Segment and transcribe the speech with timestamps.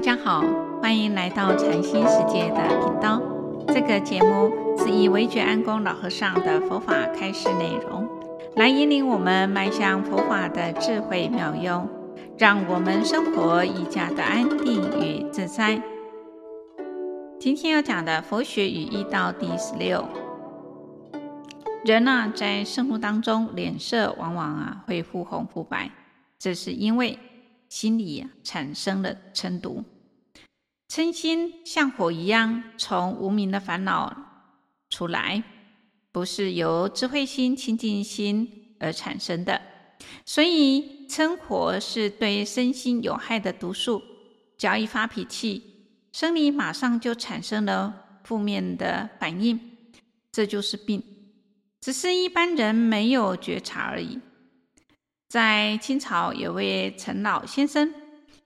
[0.00, 0.42] 大家好，
[0.80, 3.20] 欢迎来到禅心世界的频道。
[3.68, 8.08] 这个节目是以惟觉安公老和尚的佛法开示内容，
[8.56, 11.86] 来引领我们迈向佛法的智慧妙用，
[12.38, 15.82] 让我们生活愈加的安定与自在。
[17.38, 20.02] 今天要讲的佛学与义道第十六。
[21.84, 25.90] 人啊，在生活当中，脸色往往啊会忽红忽白，
[26.38, 27.18] 这是因为
[27.70, 29.82] 心里产生了嗔毒。
[30.86, 34.14] 嗔心像火一样，从无明的烦恼
[34.90, 35.42] 出来，
[36.12, 39.62] 不是由智慧心、清净心而产生的。
[40.26, 44.02] 所以，嗔火是对身心有害的毒素。
[44.58, 45.62] 只要一发脾气，
[46.12, 49.58] 生理马上就产生了负面的反应，
[50.32, 51.02] 这就是病。
[51.80, 54.18] 只是一般人没有觉察而已。
[55.30, 57.94] 在清朝，有位陈老先生，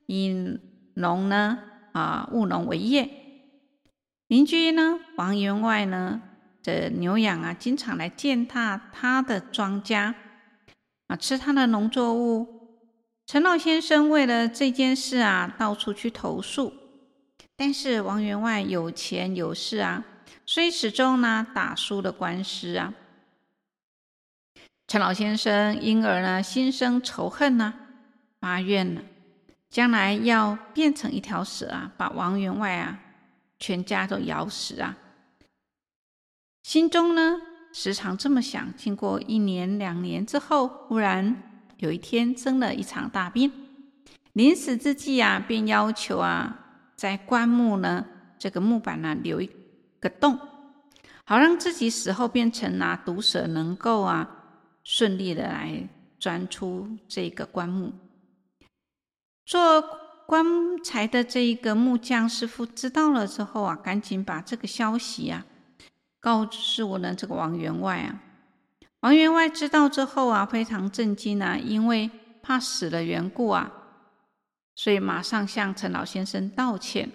[0.05, 0.59] 以
[0.97, 1.59] 农呢
[1.93, 3.09] 啊务农为业。
[4.27, 6.21] 邻居呢王员外呢
[6.63, 10.13] 的牛羊啊，经常来践踏他的庄稼
[11.07, 12.47] 啊，吃他的农作物。
[13.27, 16.71] 陈老先生为了这件事啊，到处去投诉。
[17.57, 20.05] 但是王员外有钱有势啊，
[20.45, 22.93] 所以始终呢打输了官司啊。
[24.95, 27.75] 陈老先生因而呢，心生仇恨呢、啊，
[28.39, 29.03] 发愿了，
[29.69, 32.97] 将来要变成一条蛇啊，把王员外啊
[33.59, 34.97] 全家都咬死啊。
[36.63, 37.39] 心中呢，
[37.73, 38.73] 时常这么想。
[38.77, 41.43] 经过一年两年之后，忽然
[41.79, 43.51] 有一天生了一场大病，
[44.35, 46.57] 临死之际啊，便要求啊，
[46.95, 48.07] 在棺木呢
[48.39, 49.51] 这个木板呢留一
[49.99, 50.39] 个洞，
[51.25, 54.43] 好让自己死后变成啊毒蛇，能够啊。
[54.85, 55.89] 顺利的来
[56.21, 57.93] 钻出这个棺木，
[59.45, 59.83] 做
[60.27, 60.45] 棺
[60.83, 65.45] 材的这一个木匠师傅知道了之后啊，赶紧把这个消息啊
[66.21, 68.23] 告诉我呢这个王员外啊。
[69.01, 72.11] 王员外知道之后啊，非常震惊啊，因为
[72.43, 73.71] 怕死的缘故啊，
[74.75, 77.11] 所以马上向陈老先生道歉，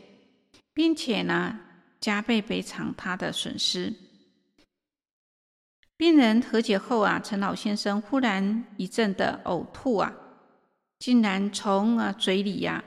[0.73, 1.59] 并且呢
[1.99, 3.93] 加倍赔偿他的损失。
[5.99, 10.15] 病人和解后啊，陈老先生忽然一阵的呕吐啊，
[10.97, 12.83] 竟然从啊嘴里呀、啊、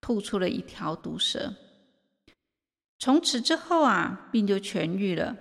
[0.00, 1.54] 吐出了一条毒蛇。
[2.98, 5.36] 从此之后啊，病就痊愈了。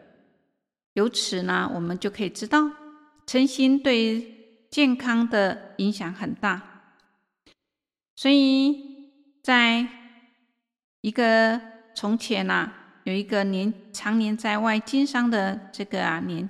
[0.93, 2.69] 由此呢，我们就可以知道，
[3.25, 6.61] 嗔心对健康的影响很大。
[8.15, 9.09] 所以，
[9.41, 9.87] 在
[11.01, 11.59] 一个
[11.95, 12.71] 从前啊，
[13.05, 16.47] 有一个年常年在外经商的这个啊年。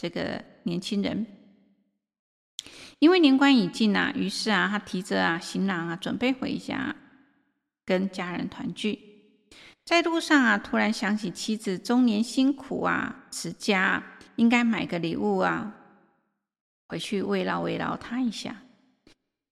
[0.00, 1.26] 这个年轻人，
[3.00, 6.96] 因为年关已近啊，于是啊，他提着啊行囊啊，准备回家
[7.84, 8.98] 跟家人团聚。
[9.84, 14.02] 在路上啊，突然想起妻子终年辛苦啊，持家
[14.36, 15.74] 应该买个礼物啊，
[16.88, 18.62] 回去慰劳慰劳他一下。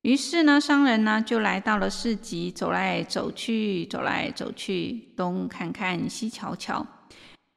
[0.00, 6.86] 于是呢，商人呢就来到了市集，走来走去，走来走去，东看看西瞧瞧，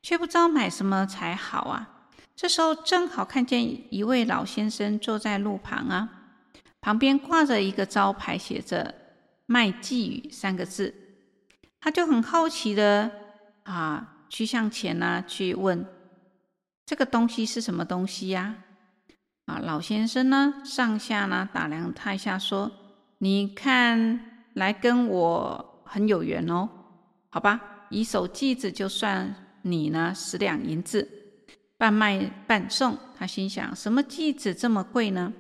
[0.02, 2.00] 却不知道买什么才好啊。
[2.42, 3.62] 这时候正好看见
[3.94, 6.10] 一位老先生坐在路旁啊，
[6.82, 8.96] 旁边挂着一个招牌，写着
[9.46, 10.92] “卖寄语”三个字。
[11.80, 13.12] 他就很好奇的
[13.62, 15.86] 啊，去向前呢、去问
[16.84, 18.56] 这个东西是什么东西呀？
[19.46, 22.72] 啊，老先生呢上下呢打量他一下，说
[23.22, 26.68] ：“你看来跟我很有缘哦，
[27.30, 29.32] 好吧，一手寄子就算
[29.62, 31.08] 你呢十两银子。”
[31.82, 35.34] 半卖半送，他心想：什么偈子这么贵呢？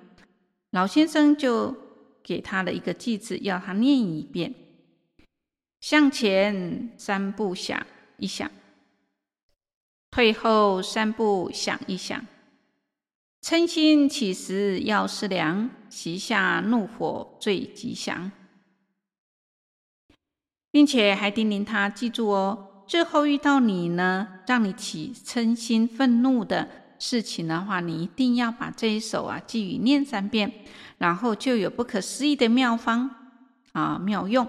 [0.72, 1.78] 老先生就
[2.24, 4.52] 给他了一个偈子，要他念一遍。
[5.82, 7.86] 向前三步想
[8.18, 8.50] 一想，
[10.10, 12.26] 退后三步想一想。
[13.44, 18.32] 嗔心起时要思量，席下怒火最吉祥，
[20.72, 22.70] 并且还叮咛他记住哦。
[22.92, 26.68] 最后遇到你呢，让你起嗔心愤怒的
[27.00, 30.52] 事情的话，你一定要把这一首啊寄语念三遍，
[30.98, 33.10] 然后就有不可思议的妙方
[33.72, 34.46] 啊妙用。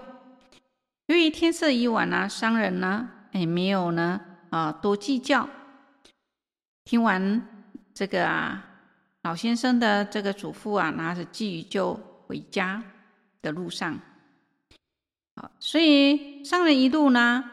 [1.05, 4.19] 由于天色已晚啊，商人呢也没有呢
[4.49, 5.47] 啊多计较。
[6.83, 7.47] 听完
[7.93, 8.61] 这个啊
[9.21, 11.97] 老先生的这个嘱咐啊，拿着寄语就
[12.27, 12.83] 回家
[13.41, 13.97] 的路上。
[15.37, 17.51] 好，所以商人一路呢。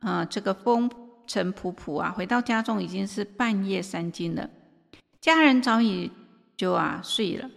[0.00, 0.90] 啊，这个风
[1.26, 4.50] 尘仆仆啊，回到家中已经是半夜三更了，
[5.20, 6.10] 家人早已
[6.56, 7.50] 就啊睡了。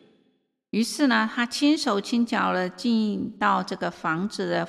[0.72, 4.68] 于是呢，他轻手轻脚的进到这个房子的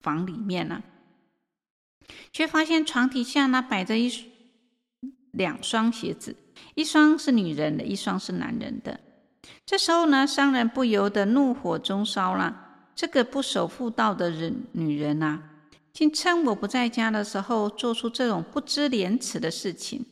[0.00, 0.82] 房里面呢，
[2.32, 4.12] 却发现床底下呢摆着一
[5.32, 6.36] 两双鞋子，
[6.74, 9.00] 一双是女人的，一双是男人的。
[9.64, 12.64] 这时候呢，商人不由得怒火中烧了。
[12.94, 15.42] 这个不守妇道的人女人啊，
[15.96, 20.04] 竟趁我不在家的时候，做出这种不知廉耻的事情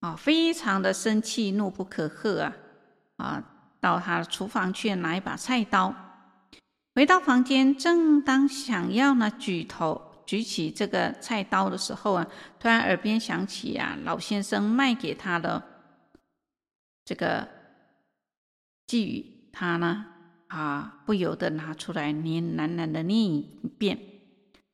[0.00, 0.14] 啊！
[0.14, 2.52] 非常的生气，怒不可遏啊！
[3.16, 3.42] 啊，
[3.80, 5.94] 到他的厨房去拿一把菜刀，
[6.94, 12.26] 回到房间，正当想要呢举头举起这个菜刀的时候啊，
[12.60, 15.62] 突然耳边响起啊，老先生卖给他的
[17.06, 17.48] 这个
[18.86, 20.08] 寄语，他呢。
[20.48, 23.44] 啊，不由得拿出来念，喃喃的念一
[23.76, 23.98] 遍，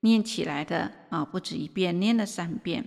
[0.03, 2.85] 念起来的啊，不止一遍，念了三遍。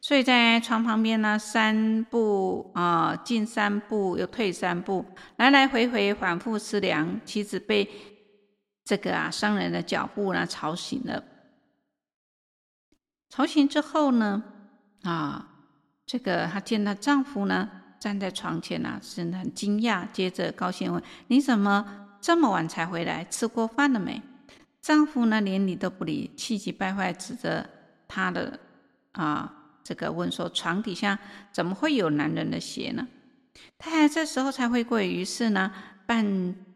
[0.00, 5.04] 所以在床旁边呢，三步啊，进三步又退三步，
[5.36, 7.20] 来来回回反复思量。
[7.24, 7.90] 妻子被
[8.84, 11.22] 这个啊商人的脚步呢吵醒了，
[13.28, 14.42] 吵醒之后呢，
[15.02, 15.48] 啊，
[16.06, 24.20] 这个她见到丈夫呢站在床前呢，是很惊讶，接着高兴问：“你怎么？”这么晚才回来，吃过饭了没？
[24.82, 27.68] 丈夫呢，连理都不理，气急败坏，指着
[28.08, 28.58] 她的
[29.12, 29.52] 啊，
[29.84, 31.18] 这个问说：“床底下
[31.52, 33.06] 怎么会有男人的鞋呢？”
[33.76, 35.70] 太太这时候才回过，于是呢，
[36.06, 36.24] 半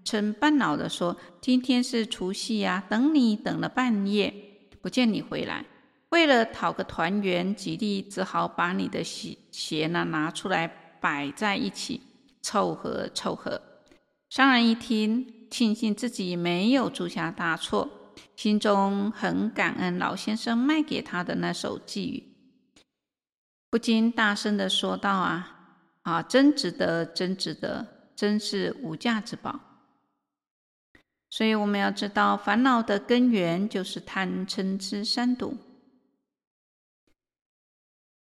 [0.04, 4.34] 嗔半恼的说：“今天是除夕呀，等你等了半夜，
[4.82, 5.64] 不见你回来，
[6.10, 10.68] 为了讨个团圆吉利，只好把你的鞋鞋呢拿出来
[11.00, 12.02] 摆在一起，
[12.42, 13.60] 凑合凑合。”
[14.28, 17.88] 商人一听，庆幸自己没有铸下大错，
[18.34, 22.24] 心中很感恩老先生卖给他的那首寄语，
[23.70, 27.86] 不禁大声的说道：“啊啊，真值得，真值得，
[28.16, 29.60] 真是无价之宝。”
[31.30, 35.56] 所以我们要知道，烦恼的根源就是贪嗔痴三毒。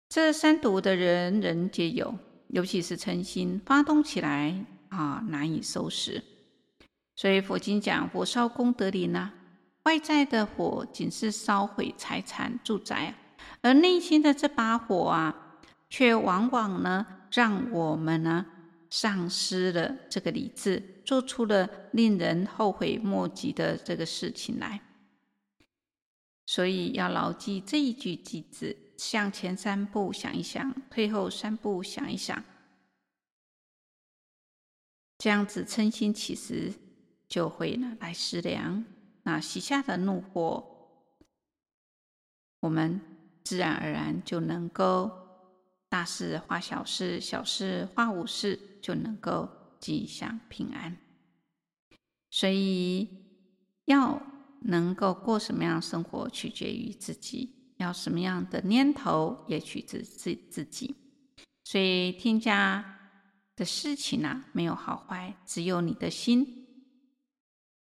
[0.08, 2.16] 这三毒的人人皆有，
[2.50, 4.64] 尤其是嗔心发动起来。
[4.90, 6.24] 啊，难以收拾。
[7.18, 9.34] 所以佛经讲，火烧功德林呐，
[9.84, 13.16] 外在的火仅是烧毁财产、住宅，
[13.62, 15.58] 而内心的这把火啊，
[15.90, 18.46] 却往往呢，让我们呢，
[18.92, 24.80] 丧失了这个理智，做出了令人后悔莫及的这个事情来。
[26.46, 32.44] 所以要牢记这一句句子：向前三步想一想，退后三步想一想。
[35.18, 36.72] 这样子称心起时，
[37.28, 38.86] 就会呢来思量，
[39.24, 40.66] 那习下的怒火，
[42.60, 43.00] 我们
[43.44, 45.12] 自然而然就能够
[45.90, 50.98] 大事化小事，小事化无事，就能够吉祥平安。
[52.30, 53.08] 所以
[53.86, 54.22] 要
[54.62, 60.96] 能够过什么样的生活，取决于自己；要什么样的念头，也取自自自己。
[61.64, 62.94] 所以添加。
[63.58, 66.67] 的事情啊，没有好坏，只有你的心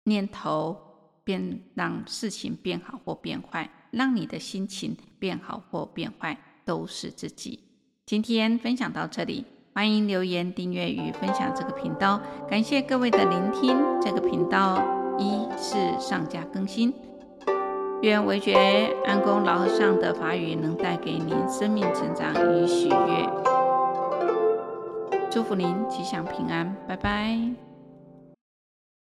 [0.07, 0.77] 念头
[1.25, 7.59] 变，让事情变好或变坏，让你的心情变好或变坏，都是自己。
[8.07, 9.45] 今天分享到这里，
[9.75, 12.21] 欢迎留言、订阅与分享这个频道。
[12.49, 14.81] 感谢各位的聆听，这个频道
[15.19, 16.95] 一是上架更新。
[18.03, 23.29] 愿惟觉安公老和尚的法语能带给您生命成长与喜悦。
[25.29, 27.76] 祝福您吉祥平安，拜拜。